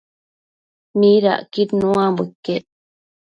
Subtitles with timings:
[0.99, 2.63] midacquid nuambo iquec?